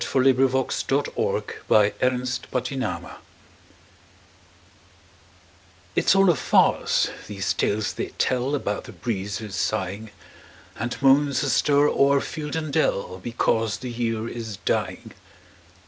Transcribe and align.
Paul 0.03 0.23
Laurence 0.23 0.81
Dunbar 0.81 1.43
Merry 1.69 1.93
Autumn 2.01 3.05
IT'S 5.95 6.15
all 6.15 6.31
a 6.31 6.35
farce, 6.35 7.11
these 7.27 7.53
tales 7.53 7.93
they 7.93 8.07
tell 8.17 8.55
About 8.55 8.85
the 8.85 8.93
breezes 8.93 9.55
sighing, 9.55 10.09
And 10.75 10.99
moans 11.03 11.43
astir 11.43 11.87
o'er 11.87 12.19
field 12.19 12.55
and 12.55 12.73
dell, 12.73 13.19
Because 13.19 13.77
the 13.77 13.91
year 13.91 14.27
is 14.27 14.57
dying. 14.57 15.11